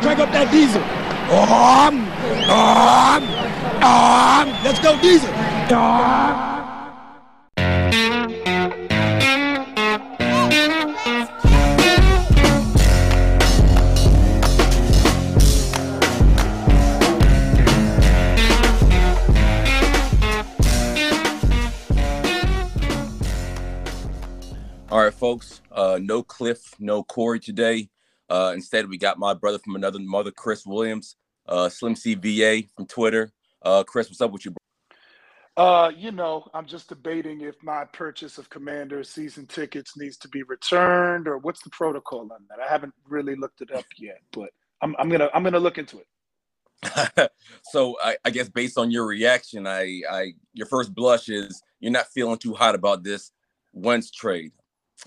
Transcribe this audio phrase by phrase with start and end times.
[0.00, 0.82] Crank up that diesel.
[1.32, 2.06] Um,
[2.50, 3.22] um,
[3.82, 5.32] um, let's go diesel.
[5.74, 6.46] Um.
[24.88, 25.60] All right, folks.
[25.70, 27.90] Uh, no Cliff, no Corey today.
[28.28, 31.16] Uh, instead, we got my brother from another mother, Chris Williams,
[31.48, 33.32] uh, Slim CVA from Twitter.
[33.62, 34.52] Uh, Chris, what's up with you?
[34.52, 34.56] Bro?
[35.56, 40.28] Uh, you know, I'm just debating if my purchase of Commander season tickets needs to
[40.28, 42.60] be returned or what's the protocol on that.
[42.60, 44.50] I haven't really looked it up yet, but
[44.82, 47.30] I'm, I'm gonna I'm gonna look into it.
[47.72, 51.90] so I, I, guess based on your reaction, I, I your first blush is you're
[51.90, 53.32] not feeling too hot about this
[53.72, 54.52] Wentz trade,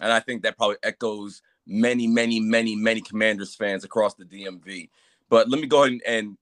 [0.02, 4.90] and I think that probably echoes many, many, many, many Commanders fans across the DMV.
[5.30, 6.38] But let me go ahead and, and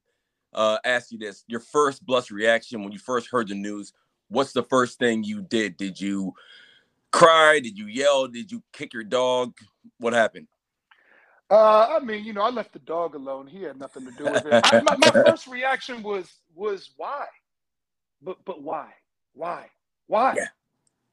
[0.53, 3.93] uh, ask you this: your first blush reaction when you first heard the news.
[4.29, 5.77] What's the first thing you did?
[5.77, 6.33] Did you
[7.11, 7.59] cry?
[7.59, 8.27] Did you yell?
[8.27, 9.53] Did you kick your dog?
[9.99, 10.47] What happened?
[11.49, 13.47] Uh, I mean, you know, I left the dog alone.
[13.47, 14.61] He had nothing to do with it.
[14.65, 17.25] I, my, my first reaction was was why,
[18.21, 18.89] but but why,
[19.33, 19.67] why,
[20.07, 20.47] why, yeah.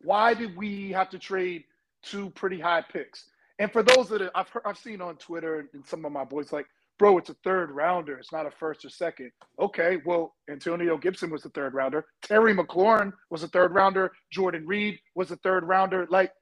[0.00, 1.64] why did we have to trade
[2.02, 3.26] two pretty high picks?
[3.58, 6.52] And for those that I've heard, I've seen on Twitter and some of my boys
[6.52, 6.66] like,
[6.98, 8.18] bro, it's a third rounder.
[8.18, 9.30] It's not a first or second.
[9.60, 12.04] Okay, well, Antonio Gibson was the third rounder.
[12.22, 14.12] Terry McLaurin was a third rounder.
[14.32, 16.06] Jordan Reed was a third rounder.
[16.10, 16.32] Like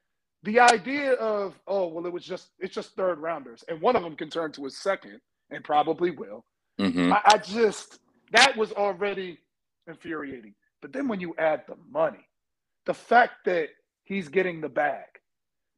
[0.42, 4.02] the idea of, oh, well, it was just it's just third rounders, and one of
[4.02, 6.44] them can turn to a second and probably will.
[6.80, 7.12] Mm-hmm.
[7.12, 7.98] I, I just
[8.32, 9.38] that was already
[9.86, 10.54] infuriating.
[10.80, 12.26] But then when you add the money,
[12.86, 13.68] the fact that
[14.04, 15.06] he's getting the bag,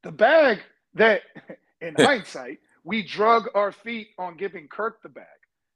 [0.02, 0.60] the bag
[0.94, 1.22] that
[1.80, 5.26] in hindsight we drug our feet on giving Kirk the bag.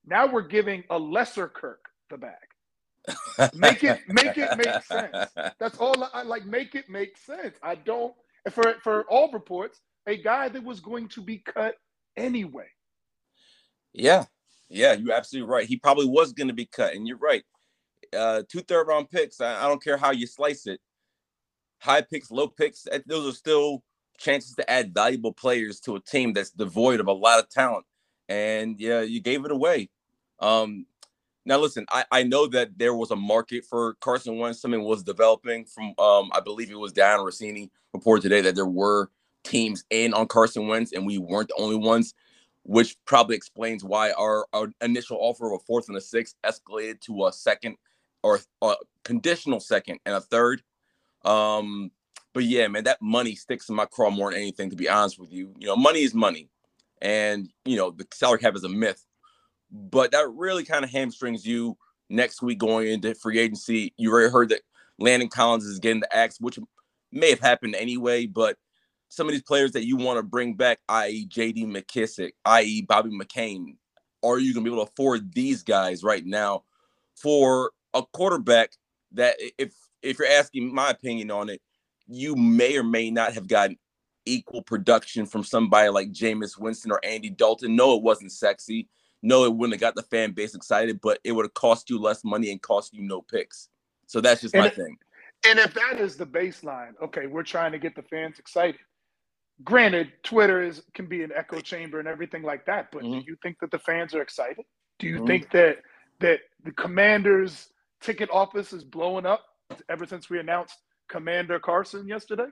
[0.07, 1.81] Now we're giving a lesser Kirk
[2.11, 2.35] the bag.
[3.55, 5.31] make it make it make sense.
[5.59, 6.45] That's all I like.
[6.45, 7.57] Make it make sense.
[7.63, 8.15] I don't
[8.51, 11.77] for for all reports a guy that was going to be cut
[12.17, 12.67] anyway.
[13.95, 14.27] Yeah,
[14.69, 15.67] yeah, you're absolutely right.
[15.67, 17.45] He probably was going to be cut, and you're right.
[18.17, 19.41] Uh, two third round picks.
[19.41, 20.81] I, I don't care how you slice it.
[21.81, 22.87] High picks, low picks.
[23.07, 23.83] Those are still
[24.19, 27.87] chances to add valuable players to a team that's devoid of a lot of talent.
[28.29, 29.89] And yeah, you gave it away.
[30.41, 30.87] Um,
[31.47, 34.61] now, listen, I, I know that there was a market for Carson Wentz.
[34.61, 38.67] Something was developing from, um, I believe it was Dianna Russini reported today that there
[38.67, 39.11] were
[39.45, 42.13] teams in on Carson Wentz, and we weren't the only ones,
[42.65, 47.01] which probably explains why our, our initial offer of a fourth and a sixth escalated
[47.01, 47.77] to a second
[48.23, 48.75] or a
[49.05, 50.63] conditional second and a third.
[51.25, 51.91] Um,
[52.39, 54.71] but yeah, man, that money sticks in my craw more than anything.
[54.71, 56.49] To be honest with you, you know, money is money,
[57.03, 59.05] and you know the salary cap is a myth.
[59.73, 61.77] But that really kind of hamstrings you
[62.09, 63.93] next week going into free agency.
[63.97, 64.61] You already heard that
[65.01, 66.61] Landon Collins is getting the axe, which
[67.11, 68.27] may have happened anyway.
[68.27, 68.57] But
[69.09, 71.65] some of these players that you want to bring back, i.e., J.D.
[71.65, 73.75] McKissic, i.e., Bobby McCain,
[74.23, 76.63] are you going to be able to afford these guys right now
[77.17, 78.71] for a quarterback
[79.11, 81.61] that, if if you're asking my opinion on it,
[82.09, 83.77] you may or may not have gotten
[84.27, 87.77] equal production from somebody like Jameis Winston or Andy Dalton.
[87.77, 88.89] No, it wasn't sexy.
[89.23, 91.99] No, it wouldn't have got the fan base excited, but it would have cost you
[91.99, 93.69] less money and cost you no picks.
[94.07, 94.97] So that's just and my thing.
[95.47, 98.81] And if that is the baseline, okay, we're trying to get the fans excited.
[99.65, 103.21] Granted, Twitter is can be an echo chamber and everything like that, but mm-hmm.
[103.21, 104.65] do you think that the fans are excited?
[104.99, 105.27] Do you mm-hmm.
[105.27, 105.79] think that
[106.21, 107.69] that the Commanders
[108.01, 109.45] ticket office is blowing up
[109.89, 110.77] ever since we announced
[111.09, 112.49] Commander Carson yesterday?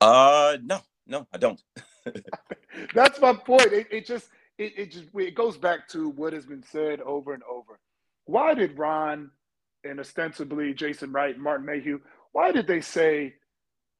[0.00, 1.60] Uh, no, no, I don't.
[2.94, 3.72] That's my point.
[3.72, 7.34] It, it just it, it just it goes back to what has been said over
[7.34, 7.78] and over.
[8.24, 9.30] Why did Ron
[9.84, 12.00] and ostensibly Jason Wright and Martin Mayhew,
[12.32, 13.34] why did they say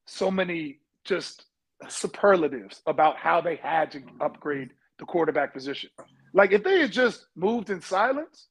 [0.07, 1.47] so many just
[1.89, 5.91] superlatives about how they had to upgrade the quarterback position?
[6.35, 8.49] Like if they had just moved in silence,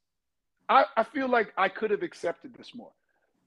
[0.69, 2.91] I, I feel like I could have accepted this more.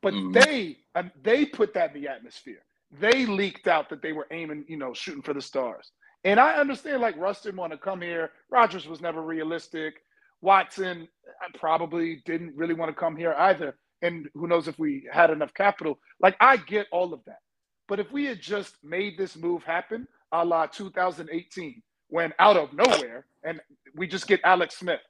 [0.02, 0.32] But mm-hmm.
[0.32, 2.62] they um, they put that in the atmosphere.
[2.98, 5.92] They leaked out that they were aiming, you know, shooting for the stars.
[6.24, 8.30] And I understand like Russ didn't want to come here.
[8.50, 9.94] Rodgers was never realistic.
[10.42, 13.76] Watson uh, probably didn't really want to come here either.
[14.02, 15.98] And who knows if we had enough capital.
[16.20, 17.40] Like I get all of that.
[17.88, 22.72] But if we had just made this move happen, a la 2018, when out of
[22.72, 23.60] nowhere, and
[23.96, 25.00] we just get Alex Smith.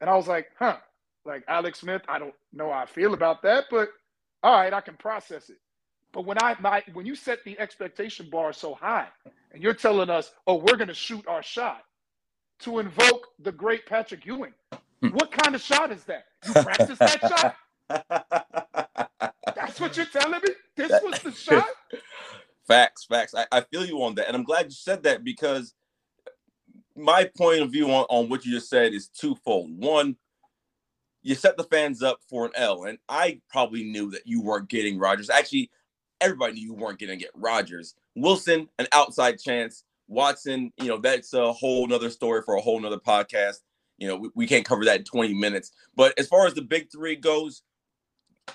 [0.00, 0.76] And I was like, huh,
[1.24, 3.88] like Alex Smith, I don't know how I feel about that, but
[4.44, 5.58] all right, I can process it.
[6.12, 9.08] But when I my when you set the expectation bar so high
[9.52, 11.82] and you're telling us, oh, we're gonna shoot our shot,
[12.60, 14.54] to invoke the great Patrick Ewing.
[15.02, 15.08] Hmm.
[15.08, 16.26] what kind of shot is that?
[16.46, 17.56] You practice that shot?
[19.56, 20.50] That's what you're telling me?
[20.76, 21.66] This was the shot?
[22.66, 23.34] Facts, facts.
[23.34, 24.26] I, I feel you on that.
[24.26, 25.74] And I'm glad you said that because
[26.96, 29.70] my point of view on, on what you just said is twofold.
[29.78, 30.16] One,
[31.24, 34.68] you set the fans up for an L, and I probably knew that you weren't
[34.68, 35.30] getting Rodgers.
[35.30, 35.70] Actually,
[36.20, 37.94] everybody knew you weren't going to get Rodgers.
[38.14, 39.84] Wilson, an outside chance.
[40.06, 43.60] Watson, you know, that's a whole nother story for a whole nother podcast.
[43.96, 45.72] You know, we, we can't cover that in 20 minutes.
[45.96, 47.62] But as far as the big three goes,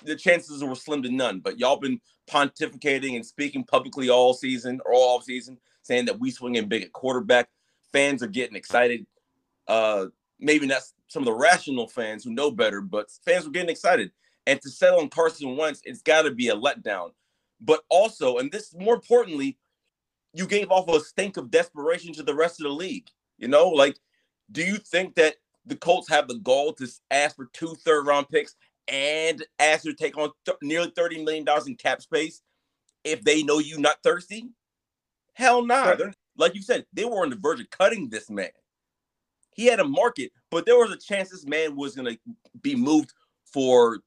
[0.04, 1.40] the chances were slim to none.
[1.40, 2.00] But y'all been
[2.30, 6.84] pontificating and speaking publicly all season or all season, saying that we swing in big
[6.84, 7.48] at quarterback.
[7.92, 9.06] Fans are getting excited.
[9.66, 10.06] Uh,
[10.40, 14.10] maybe not some of the rational fans who know better, but fans were getting excited.
[14.46, 17.10] And to settle on Carson Wentz, it's got to be a letdown.
[17.60, 19.58] But also, and this more importantly,
[20.32, 23.08] you gave off a stink of desperation to the rest of the league.
[23.38, 23.98] You know, like,
[24.50, 28.28] do you think that the Colts have the gall to ask for two third round
[28.28, 28.56] picks
[28.88, 32.42] and ask to take on th- nearly $30 million in cap space
[33.04, 34.48] if they know you not thirsty?
[35.34, 35.94] Hell no.
[35.94, 36.10] Nah.
[36.36, 38.50] Like you said, they were on the verge of cutting this man.
[39.60, 42.16] He had a market, but there was a chance this man was to
[42.62, 43.12] be moved
[43.44, 44.00] for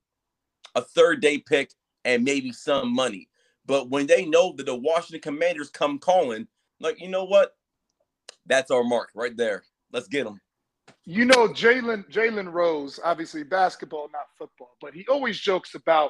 [0.73, 1.69] a third day pick
[2.05, 3.29] and maybe some money.
[3.67, 6.47] But when they know that the Washington Commanders come calling,
[6.79, 7.51] like, you know what?
[8.47, 9.61] That's our mark right there.
[9.91, 10.41] Let's get him.
[11.05, 16.09] You know, Jalen Jalen Rose, obviously basketball, not football, but he always jokes about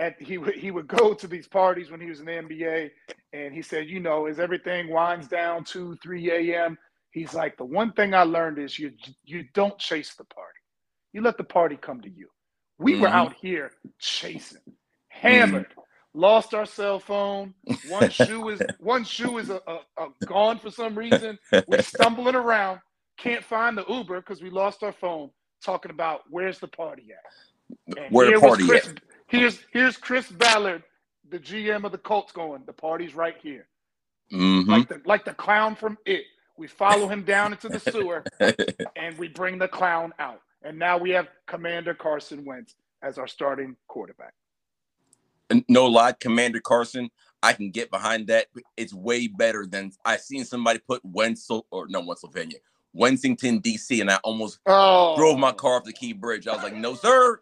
[0.00, 2.90] and he would he would go to these parties when he was in the NBA,
[3.32, 6.76] and he said, you know, as everything winds down two, three a.m.,
[7.12, 8.92] he's like, the one thing I learned is you
[9.24, 10.58] you don't chase the party,
[11.12, 12.28] you let the party come to you.
[12.78, 13.02] We mm-hmm.
[13.02, 14.60] were out here chasing,
[15.08, 15.80] hammered, mm-hmm
[16.14, 17.54] lost our cell phone.
[17.88, 21.38] One shoe is one shoe is a, a, a gone for some reason.
[21.66, 22.80] We're stumbling around,
[23.16, 25.30] can't find the Uber because we lost our phone.
[25.64, 27.98] Talking about where's the party at?
[27.98, 29.00] And Where the party Chris, at?
[29.28, 30.82] Here's here's Chris Ballard,
[31.30, 32.64] the GM of the Colts, going.
[32.66, 33.68] The party's right here.
[34.32, 34.70] Mm-hmm.
[34.70, 36.24] Like the like the clown from It.
[36.56, 38.24] We follow him down into the sewer,
[38.96, 40.40] and we bring the clown out.
[40.62, 44.34] And now we have Commander Carson Wentz as our starting quarterback
[45.68, 47.10] no lie, Commander Carson,
[47.42, 48.46] I can get behind that.
[48.76, 52.58] It's way better than I've seen somebody put Wenzel or no Pennsylvania,
[52.92, 55.16] Wensington, DC, and I almost oh.
[55.16, 56.46] drove my car off the Key Bridge.
[56.46, 57.40] I was like, no, sir.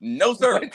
[0.00, 0.70] No, sir.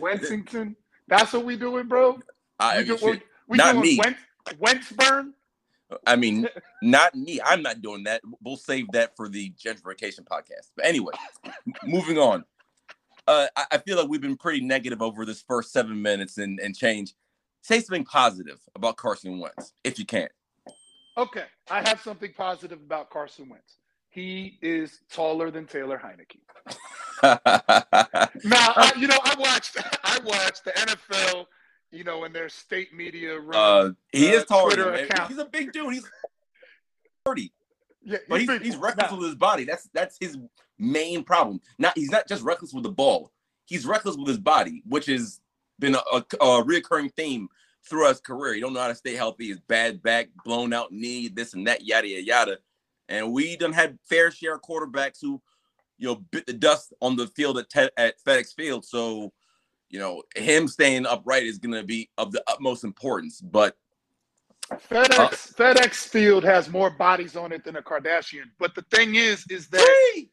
[0.00, 0.76] Wensington.
[1.08, 2.18] That's what we doing, bro.
[2.58, 4.00] I, we, do, we, we not doing me.
[4.58, 5.32] Wentz, Wentzburn.
[6.06, 6.48] I mean,
[6.82, 7.40] not me.
[7.44, 8.22] I'm not doing that.
[8.42, 10.70] We'll save that for the gentrification podcast.
[10.76, 11.14] But anyway,
[11.84, 12.44] moving on
[13.28, 16.74] uh, I, feel like we've been pretty negative over this first seven minutes and, and
[16.74, 17.14] change.
[17.60, 20.28] Say something positive about Carson Wentz, if you can.
[21.18, 23.76] Okay, I have something positive about Carson Wentz.
[24.08, 26.40] He is taller than Taylor Heinicke.
[28.44, 31.46] now, I, you know, I watched, I watched the NFL,
[31.90, 33.56] you know, in their state media run.
[33.56, 34.74] Uh, he uh, is taller.
[34.74, 35.28] Twitter account.
[35.28, 35.92] He's a big dude.
[35.92, 36.10] He's
[37.24, 37.52] thirty.
[38.02, 39.64] Yeah, but he's, he's reckless with his body.
[39.64, 40.38] That's that's his
[40.78, 41.60] main problem.
[41.78, 43.32] Not he's not just reckless with the ball.
[43.66, 45.40] He's reckless with his body, which has
[45.78, 47.48] been a, a, a reoccurring theme
[47.88, 48.54] throughout his career.
[48.54, 49.48] He don't know how to stay healthy.
[49.48, 52.58] His bad back, blown out knee, this and that, yada yada yada.
[53.08, 55.40] And we done had fair share of quarterbacks who,
[55.98, 58.84] you know, bit the dust on the field at, te- at FedEx Field.
[58.84, 59.32] So,
[59.90, 63.40] you know, him staying upright is going to be of the utmost importance.
[63.40, 63.76] But
[64.72, 68.50] FedEx uh, FedEx Field has more bodies on it than a Kardashian.
[68.58, 70.26] But the thing is, is that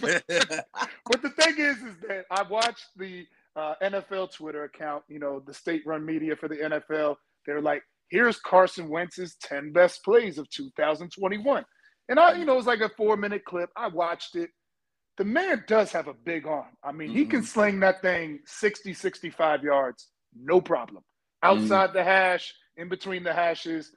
[0.00, 0.24] but,
[1.10, 3.26] but, the thing is, is that I watched the
[3.56, 7.16] uh, NFL Twitter account, you know, the state-run media for the NFL.
[7.46, 11.64] They're like, "Here's Carson Wentz's 10 best plays of 2021,"
[12.08, 13.70] and I, you know, it was like a four-minute clip.
[13.76, 14.50] I watched it.
[15.16, 16.66] The man does have a big arm.
[16.82, 17.18] I mean, mm-hmm.
[17.18, 17.46] he can mm-hmm.
[17.46, 21.04] sling that thing 60, 65 yards, no problem.
[21.42, 21.98] Outside mm-hmm.
[21.98, 23.92] the hash, in between the hashes.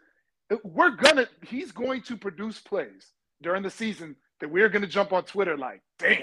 [0.64, 5.24] We're gonna, he's going to produce plays during the season that we're to jump on
[5.24, 6.22] Twitter like, damn,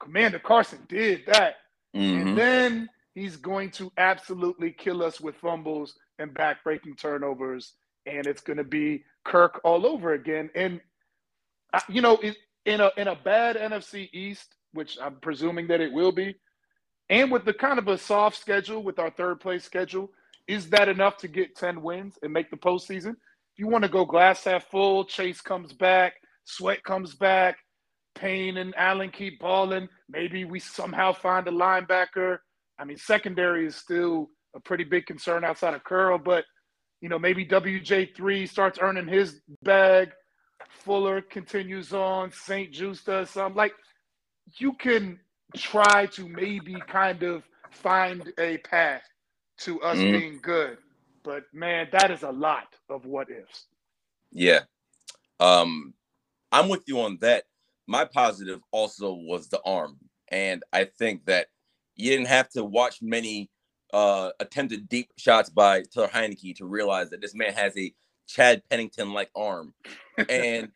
[0.00, 1.56] Commander Carson did that.
[1.94, 2.28] Mm-hmm.
[2.28, 7.74] And then he's going to absolutely kill us with fumbles and backbreaking turnovers.
[8.06, 10.50] And it's to be Kirk all over again.
[10.54, 10.80] And,
[11.88, 12.18] you know,
[12.64, 16.36] in a, in a bad NFC East, which I'm presuming that it will be,
[17.08, 20.10] and with the kind of a soft schedule with our third place schedule,
[20.46, 23.10] is that enough to get 10 wins and make the postseason?
[23.10, 26.14] If you want to go glass half full, Chase comes back,
[26.44, 27.56] Sweat comes back,
[28.14, 29.88] Payne and Allen keep balling.
[30.08, 32.38] Maybe we somehow find a linebacker.
[32.78, 36.44] I mean, secondary is still a pretty big concern outside of Curl, but
[37.00, 40.10] you know, maybe WJ3 starts earning his bag.
[40.70, 42.72] Fuller continues on, St.
[42.72, 43.54] Juste does some.
[43.54, 43.74] Like
[44.56, 45.18] you can
[45.56, 49.02] try to maybe kind of find a path
[49.58, 50.18] to us mm-hmm.
[50.18, 50.78] being good.
[51.22, 53.66] But man, that is a lot of what ifs.
[54.32, 54.60] Yeah.
[55.38, 55.94] Um,
[56.52, 57.44] I'm with you on that.
[57.86, 59.98] My positive also was the arm.
[60.28, 61.48] And I think that
[61.96, 63.50] you didn't have to watch many
[63.92, 67.92] uh, attempted deep shots by Taylor Heinicke to realize that this man has a
[68.26, 69.74] Chad Pennington like arm.
[70.28, 70.70] And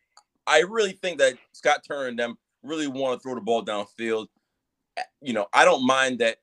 [0.47, 4.27] I really think that Scott Turner and them really want to throw the ball downfield.
[5.21, 6.37] You know, I don't mind that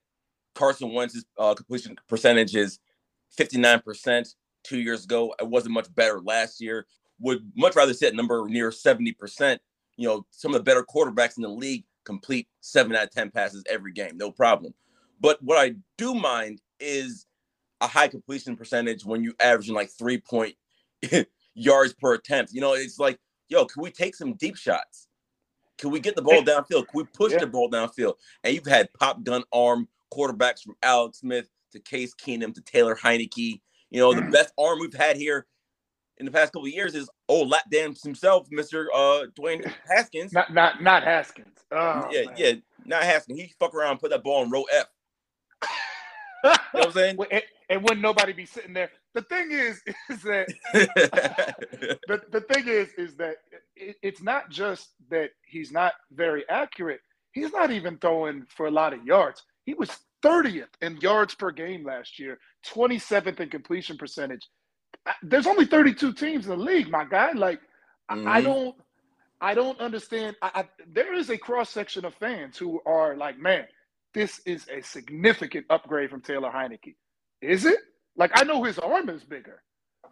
[0.55, 2.79] Carson Wentz's uh, completion percentage is
[3.39, 5.35] 59% two years ago.
[5.41, 6.87] It wasn't much better last year.
[7.21, 9.59] Would much rather see that number near 70%.
[9.97, 13.31] You know, some of the better quarterbacks in the league complete seven out of 10
[13.31, 14.75] passes every game, no problem.
[15.21, 17.27] But what I do mind is
[17.81, 20.57] a high completion percentage when you averaging like three point
[21.55, 22.53] yards per attempt.
[22.53, 23.19] You know, it's like,
[23.49, 25.09] yo, can we take some deep shots?
[25.79, 26.87] Can we get the ball downfield?
[26.89, 27.39] Can we push yeah.
[27.39, 28.15] the ball downfield?
[28.45, 32.95] And you've had pop gun arm quarterbacks from Alex Smith to Case Keenum to Taylor
[32.95, 33.61] Heinicke.
[33.91, 34.33] You know, the mm.
[34.33, 35.47] best arm we've had here
[36.19, 38.87] in the past couple of years is old lap dance himself, Mr.
[38.95, 40.33] Uh Dwayne Haskins.
[40.33, 41.59] Not not not Haskins.
[41.71, 42.35] Oh, yeah, man.
[42.37, 42.53] yeah,
[42.85, 43.41] not Haskins.
[43.41, 44.87] He fuck around and put that ball in row F.
[46.45, 47.19] know what I'm saying?
[47.31, 48.91] And, and wouldn't nobody be sitting there.
[49.15, 49.81] The thing is,
[50.11, 50.49] is that
[52.09, 53.37] the, the thing is, is that
[53.77, 57.01] it, it's not just that he's not very accurate.
[57.33, 59.43] He's not even throwing for a lot of yards.
[59.65, 59.91] He was
[60.23, 64.49] 30th in yards per game last year, 27th in completion percentage.
[65.23, 67.33] There's only 32 teams in the league, my guy.
[67.33, 67.61] Like,
[68.11, 68.29] mm-hmm.
[68.29, 68.77] I, I don't,
[69.41, 70.37] I don't understand.
[70.43, 73.65] I, I, there is a cross section of fans who are like, man,
[74.15, 76.97] this is a significant upgrade from Taylor Heinicke.
[77.41, 77.79] Is it?
[78.17, 79.63] Like, I know his arm is bigger,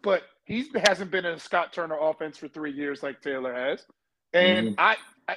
[0.02, 3.84] but he hasn't been in a Scott Turner offense for three years like Taylor has,
[4.32, 4.80] and mm-hmm.
[4.80, 4.96] I,
[5.28, 5.36] I,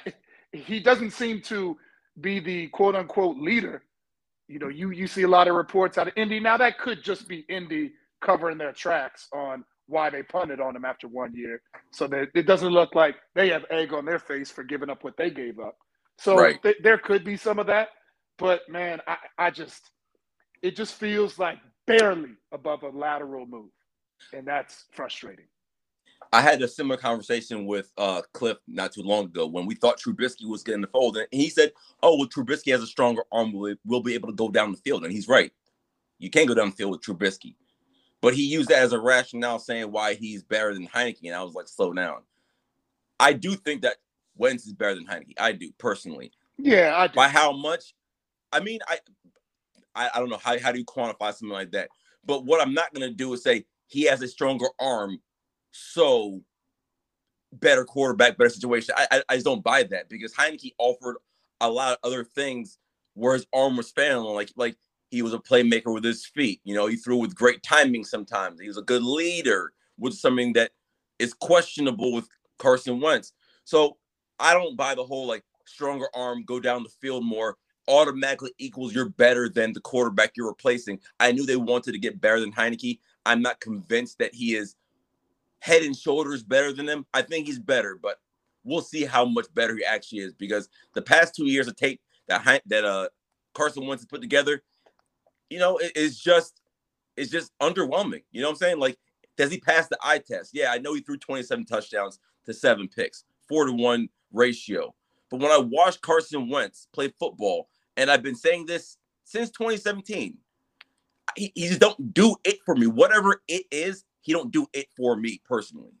[0.52, 1.76] he doesn't seem to
[2.20, 3.82] be the quote unquote leader
[4.48, 6.38] you know, you you see a lot of reports out of Indy.
[6.40, 10.84] Now that could just be Indy covering their tracks on why they punted on him
[10.84, 11.60] after one year.
[11.92, 15.02] So that it doesn't look like they have egg on their face for giving up
[15.02, 15.76] what they gave up.
[16.18, 16.62] So right.
[16.62, 17.88] th- there could be some of that,
[18.38, 19.90] but man, I, I just
[20.62, 23.70] it just feels like barely above a lateral move,
[24.32, 25.46] and that's frustrating.
[26.32, 30.00] I had a similar conversation with uh, Cliff not too long ago when we thought
[30.00, 31.72] Trubisky was getting the fold, and he said,
[32.02, 33.52] "Oh, well, Trubisky has a stronger arm.
[33.52, 35.52] We'll, be able to go down the field." And he's right.
[36.18, 37.56] You can't go down the field with Trubisky,
[38.20, 41.24] but he used that as a rationale, saying why he's better than Heinicke.
[41.24, 42.22] And I was like, "Slow down."
[43.20, 43.96] I do think that
[44.36, 45.34] Wentz is better than Heinicke.
[45.38, 46.32] I do personally.
[46.58, 47.14] Yeah, I do.
[47.14, 47.94] by how much?
[48.54, 48.98] I mean, I,
[49.94, 51.88] I, I don't know how how do you quantify something like that.
[52.24, 55.18] But what I'm not to do is say he has a stronger arm
[55.72, 56.40] so
[57.52, 58.94] better quarterback, better situation.
[58.96, 61.16] I, I, I just don't buy that because Heinicke offered
[61.60, 62.78] a lot of other things
[63.14, 64.34] where his arm was failing.
[64.34, 64.76] Like like
[65.10, 66.60] he was a playmaker with his feet.
[66.64, 68.60] You know, he threw with great timing sometimes.
[68.60, 70.72] He was a good leader, with something that
[71.18, 73.32] is questionable with Carson Wentz.
[73.64, 73.96] So
[74.38, 77.56] I don't buy the whole like stronger arm, go down the field more
[77.88, 80.98] automatically equals you're better than the quarterback you're replacing.
[81.20, 83.00] I knew they wanted to get better than Heinicke.
[83.26, 84.76] I'm not convinced that he is
[85.60, 87.06] head and shoulders better than him.
[87.14, 88.18] I think he's better, but
[88.64, 92.00] we'll see how much better he actually is because the past two years of tape
[92.28, 93.08] that that uh
[93.54, 94.62] Carson Wentz has put together,
[95.48, 96.60] you know, it, it's just
[97.16, 98.22] it's just underwhelming.
[98.32, 98.78] You know what I'm saying?
[98.78, 98.98] Like,
[99.36, 100.50] does he pass the eye test?
[100.52, 104.94] Yeah, I know he threw 27 touchdowns to seven picks, four to one ratio.
[105.30, 110.36] But when I watched Carson Wentz play football, and I've been saying this since 2017,
[111.36, 112.86] he, he just don't do it for me.
[112.86, 115.92] Whatever it is, he don't do it for me personally.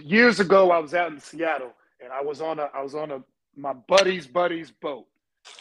[0.00, 3.10] Years ago, I was out in Seattle, and I was on a I was on
[3.10, 3.22] a
[3.56, 5.06] my buddy's buddy's boat.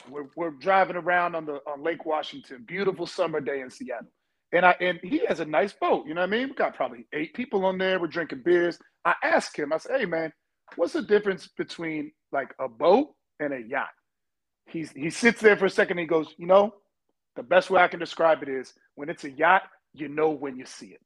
[0.09, 4.11] We're, we're driving around on the on Lake Washington, beautiful summer day in Seattle,
[4.51, 6.05] and I and he has a nice boat.
[6.05, 6.49] You know what I mean?
[6.49, 7.99] We got probably eight people on there.
[7.99, 8.77] We're drinking beers.
[9.05, 9.71] I asked him.
[9.71, 10.33] I said, "Hey man,
[10.75, 13.89] what's the difference between like a boat and a yacht?"
[14.69, 15.99] He's he sits there for a second.
[15.99, 16.75] and he goes, "You know,
[17.35, 20.57] the best way I can describe it is when it's a yacht, you know when
[20.57, 21.01] you see it."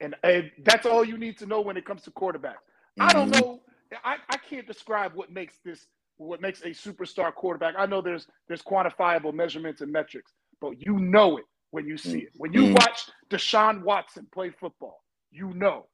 [0.00, 2.64] And, and that's all you need to know when it comes to quarterbacks.
[2.98, 3.02] Mm-hmm.
[3.02, 3.40] I don't mm-hmm.
[3.40, 3.60] know.
[4.04, 7.74] I, I can't describe what makes this what makes a superstar quarterback.
[7.78, 12.20] I know there's there's quantifiable measurements and metrics, but you know it when you see
[12.20, 12.30] it.
[12.36, 12.74] When you mm-hmm.
[12.74, 15.86] watch Deshaun Watson play football, you know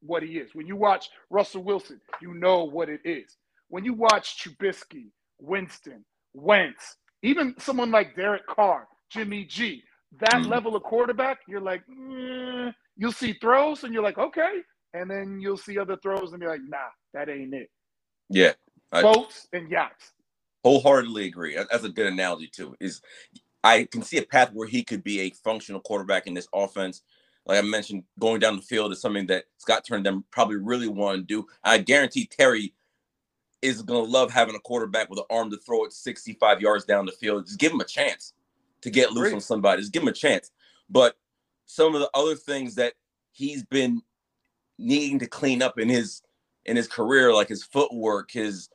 [0.00, 0.54] what he is.
[0.54, 3.36] When you watch Russell Wilson, you know what it is.
[3.68, 5.10] When you watch Trubisky,
[5.40, 6.04] Winston,
[6.36, 9.82] Wentz, even someone like Derek Carr, Jimmy G,
[10.20, 10.50] that mm-hmm.
[10.50, 14.60] level of quarterback, you're like, mm, you'll see throws and you're like, okay.
[14.94, 16.78] And then you'll see other throws and be like, nah,
[17.12, 17.70] that ain't it.
[18.28, 18.52] Yeah.
[18.92, 20.12] I, Boats and yachts.
[20.62, 21.56] Wholeheartedly agree.
[21.70, 22.76] That's a good analogy too.
[22.80, 23.00] Is
[23.62, 27.02] I can see a path where he could be a functional quarterback in this offense.
[27.46, 31.18] Like I mentioned, going down the field is something that Scott Turner probably really want
[31.18, 31.46] to do.
[31.62, 32.74] I guarantee Terry
[33.62, 36.84] is going to love having a quarterback with an arm to throw it 65 yards
[36.84, 37.46] down the field.
[37.46, 38.32] Just give him a chance
[38.82, 39.34] to get loose Great.
[39.34, 39.82] on somebody.
[39.82, 40.50] Just give him a chance.
[40.88, 41.16] But
[41.66, 42.94] some of the other things that
[43.32, 44.02] he's been
[44.78, 46.22] needing to clean up in his
[46.64, 48.68] in his career, like his footwork, his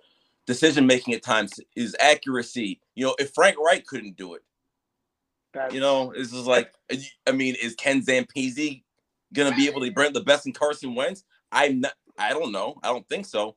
[0.45, 2.79] decision making at times, his accuracy.
[2.95, 4.41] You know, if Frank Reich couldn't do it,
[5.53, 5.73] That's...
[5.73, 6.73] you know, it's just like,
[7.27, 8.83] I mean, is Ken Zampese
[9.33, 11.23] gonna be able to bring the best in Carson Wentz?
[11.51, 11.93] I'm not.
[12.17, 12.75] I don't know.
[12.83, 13.55] I don't think so.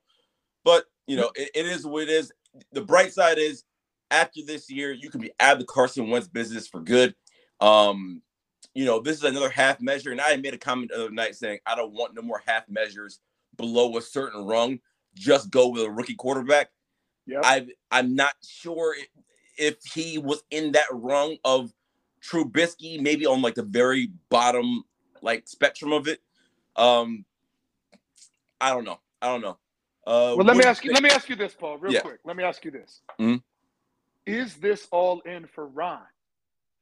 [0.64, 2.32] But you know, it, it is what it is.
[2.72, 3.64] The bright side is
[4.10, 7.14] after this year, you can be out of the Carson Wentz business for good.
[7.60, 8.22] Um,
[8.74, 10.10] you know, this is another half measure.
[10.10, 12.68] And I made a comment the other night saying I don't want no more half
[12.68, 13.20] measures
[13.56, 14.80] below a certain rung.
[15.14, 16.70] Just go with a rookie quarterback.
[17.26, 19.08] Yeah, I I'm not sure if,
[19.56, 21.72] if he was in that rung of
[22.22, 24.84] Trubisky, maybe on like the very bottom
[25.22, 26.20] like spectrum of it.
[26.76, 27.24] Um,
[28.60, 28.98] I don't know.
[29.22, 29.58] I don't know.
[30.06, 30.92] Uh, well, let me ask you.
[30.92, 32.00] Let me ask you this, Paul, real yeah.
[32.00, 32.20] quick.
[32.24, 33.36] Let me ask you this: mm-hmm.
[34.26, 36.00] Is this all in for Ron?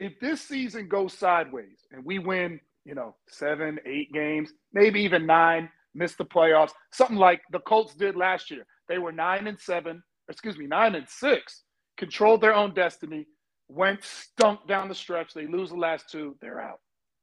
[0.01, 5.27] If this season goes sideways and we win, you know, seven, eight games, maybe even
[5.27, 8.67] nine, miss the playoffs, something like the Colts did last year.
[8.89, 11.63] They were nine and seven, excuse me, nine and six,
[11.97, 13.27] controlled their own destiny,
[13.69, 15.35] went stunk down the stretch.
[15.35, 16.81] They lose the last two, they're out.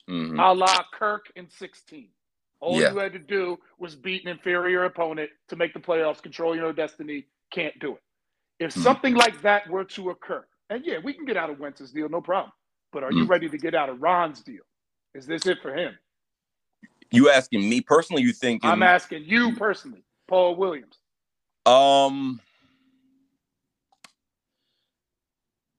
[0.10, 0.39] Mm-hmm.
[0.39, 2.10] A la Kirk in 16.
[2.62, 2.92] All yeah.
[2.92, 6.66] you had to do was beat an inferior opponent to make the playoffs, control your
[6.68, 7.25] own destiny.
[7.51, 8.01] Can't do it.
[8.60, 8.82] If mm-hmm.
[8.82, 12.10] something like that were to occur, and yeah, we can get out of Wentz's deal,
[12.10, 12.51] no problem.
[12.92, 13.20] But are mm-hmm.
[13.20, 13.30] you mm.
[13.30, 14.63] ready to get out of Ron's deal?
[15.16, 15.98] Is this it for him?
[17.12, 18.22] You asking me personally?
[18.22, 20.98] You think I'm asking you personally, Paul Williams?
[21.66, 22.39] Um,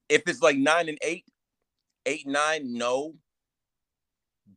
[0.08, 1.24] if it's like nine and eight,
[2.06, 3.14] eight nine, no.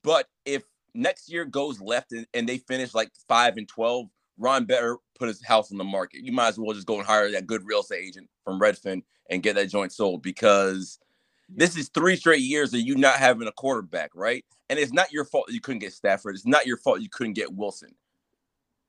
[0.03, 4.65] But if next year goes left and, and they finish like five and twelve, Ron
[4.65, 6.23] better put his house on the market.
[6.23, 9.03] You might as well just go and hire that good real estate agent from Redfin
[9.29, 10.99] and get that joint sold because
[11.49, 14.43] this is three straight years of you not having a quarterback, right?
[14.69, 16.35] And it's not your fault you couldn't get Stafford.
[16.35, 17.93] It's not your fault you couldn't get Wilson.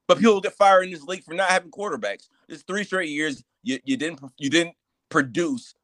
[0.06, 2.28] But people get fired in this league for not having quarterbacks.
[2.48, 4.74] It's three straight years you, you didn't you didn't
[5.08, 5.74] produce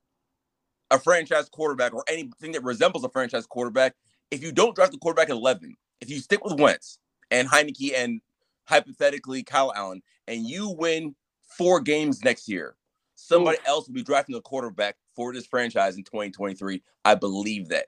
[0.90, 3.94] a franchise quarterback or anything that resembles a franchise quarterback.
[4.30, 6.98] If you don't draft the quarterback at 11, if you stick with Wentz
[7.30, 8.20] and Heinicke and
[8.64, 11.14] hypothetically Kyle Allen, and you win
[11.56, 12.76] four games next year,
[13.14, 13.70] somebody Ooh.
[13.70, 16.82] else will be drafting a quarterback for this franchise in 2023.
[17.04, 17.86] I believe that.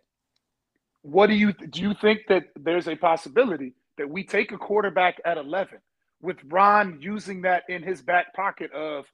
[1.03, 1.81] What do you do?
[1.81, 5.79] You think that there's a possibility that we take a quarterback at 11
[6.21, 9.05] with Ron using that in his back pocket of,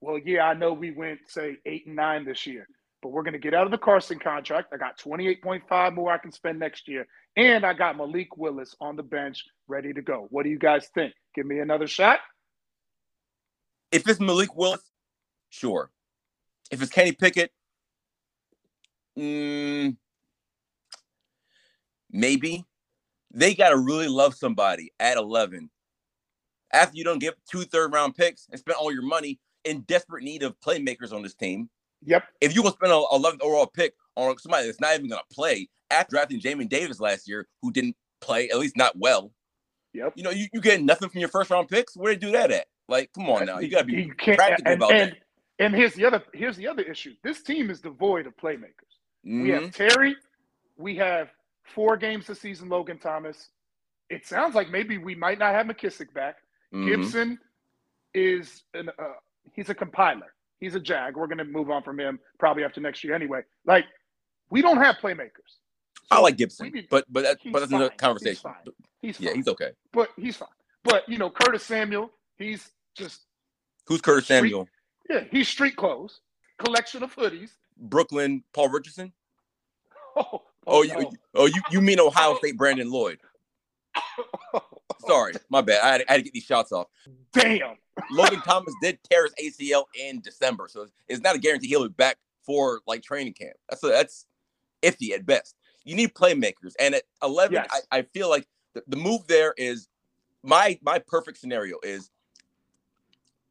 [0.00, 2.68] well, yeah, I know we went say eight and nine this year,
[3.02, 4.72] but we're going to get out of the Carson contract.
[4.72, 7.06] I got 28.5 more I can spend next year.
[7.36, 10.28] And I got Malik Willis on the bench ready to go.
[10.30, 11.12] What do you guys think?
[11.34, 12.20] Give me another shot.
[13.90, 14.80] If it's Malik Willis,
[15.50, 15.90] sure.
[16.70, 17.50] If it's Kenny Pickett,
[19.18, 19.96] mm,
[22.10, 22.64] maybe.
[23.34, 25.70] They got to really love somebody at 11.
[26.72, 30.22] After you don't get two third round picks and spend all your money in desperate
[30.22, 31.70] need of playmakers on this team,
[32.04, 32.24] Yep.
[32.40, 35.68] If you gonna spend a 11th overall pick on somebody that's not even gonna play
[35.90, 39.32] after drafting Jamin Davis last year, who didn't play at least not well.
[39.94, 40.14] Yep.
[40.16, 41.96] You know, you, you get nothing from your first round picks.
[41.96, 42.66] Where do you do that at?
[42.88, 45.18] Like, come on now, you gotta be you can't, practical and, about and, that.
[45.58, 47.14] And here's the other here's the other issue.
[47.22, 48.92] This team is devoid of playmakers.
[49.24, 49.42] Mm-hmm.
[49.42, 49.88] We have mm-hmm.
[49.88, 50.16] Terry.
[50.76, 51.30] We have
[51.62, 52.68] four games this season.
[52.68, 53.50] Logan Thomas.
[54.10, 56.36] It sounds like maybe we might not have McKissic back.
[56.74, 56.88] Mm-hmm.
[56.88, 57.38] Gibson
[58.14, 59.14] is an uh,
[59.52, 60.34] he's a compiler.
[60.62, 61.16] He's a jag.
[61.16, 63.40] We're going to move on from him probably after next year anyway.
[63.66, 63.84] Like,
[64.48, 65.58] we don't have playmakers.
[66.08, 67.80] So I like Gibson, need, but but that, but that's fine.
[67.80, 68.34] another conversation.
[68.34, 68.54] He's fine.
[69.00, 69.26] He's fine.
[69.26, 69.70] Yeah, he's okay.
[69.92, 70.48] But he's fine.
[70.84, 73.22] But you know, Curtis Samuel, he's just
[73.86, 74.68] who's Curtis street, Samuel?
[75.10, 76.20] Yeah, he's street clothes,
[76.64, 77.50] collection of hoodies.
[77.76, 79.12] Brooklyn, Paul Richardson.
[80.14, 81.00] Oh, oh, oh, no.
[81.00, 83.18] you, oh, you you mean Ohio State Brandon Lloyd?
[84.54, 84.62] Oh,
[85.06, 85.80] Sorry, my bad.
[85.82, 86.88] I had, I had, to get these shots off.
[87.32, 87.76] Damn.
[88.10, 91.88] Logan Thomas did tear his ACL in December, so it's not a guarantee he'll be
[91.88, 93.56] back for like training camp.
[93.68, 94.26] That's a, that's
[94.82, 95.56] iffy at best.
[95.84, 97.68] You need playmakers, and at 11, yes.
[97.90, 99.88] I, I, feel like the, the move there is
[100.42, 102.10] my my perfect scenario is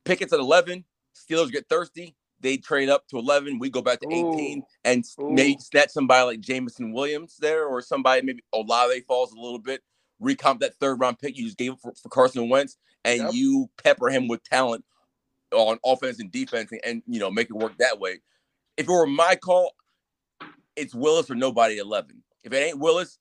[0.05, 3.59] Pickett's at 11, Steelers get thirsty, they trade up to 11.
[3.59, 4.63] We go back to 18 Ooh.
[4.83, 5.31] and Ooh.
[5.31, 9.81] maybe snatch somebody like Jameson Williams there or somebody, maybe Olave falls a little bit.
[10.21, 13.31] Recomp that third round pick you just gave for, for Carson Wentz, and Yep.
[13.33, 14.85] you pepper him with talent
[15.51, 18.21] on offense and defense, and, and you know make it work that way.
[18.77, 19.71] If it were my call,
[20.75, 22.23] it's Willis or nobody at eleven.
[22.43, 23.19] If it ain't Willis,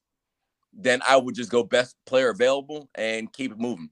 [0.72, 3.90] then I would just go best player available and keep it moving.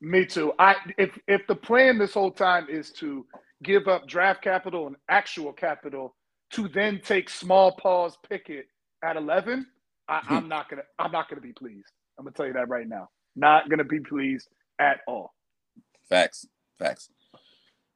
[0.00, 0.52] Me too.
[0.58, 3.26] I if if the plan this whole time is to
[3.62, 6.14] give up draft capital and actual capital
[6.52, 8.66] to then take small pause Pickett
[9.02, 9.66] at eleven,
[10.08, 10.34] I, hmm.
[10.34, 11.92] I'm not gonna I'm not gonna be pleased.
[12.18, 13.08] I'm gonna tell you that right now.
[13.36, 14.48] Not gonna be pleased
[14.80, 15.32] at all.
[16.08, 16.46] Facts,
[16.78, 17.10] facts.